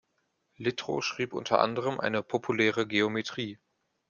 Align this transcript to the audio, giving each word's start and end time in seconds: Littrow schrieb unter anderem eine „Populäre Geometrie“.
Littrow 0.55 1.01
schrieb 1.03 1.31
unter 1.31 1.59
anderem 1.59 1.99
eine 1.99 2.23
„Populäre 2.23 2.87
Geometrie“. 2.87 3.59